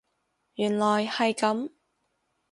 [0.55, 1.69] 原來係噉